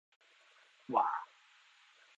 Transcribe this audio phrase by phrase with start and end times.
[0.89, 1.07] หว่า